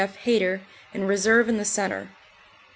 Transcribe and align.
F. 0.03 0.15
Hayter, 0.15 0.61
in 0.95 1.05
reserve 1.05 1.47
in 1.47 1.57
the 1.57 1.63
centre. 1.63 2.09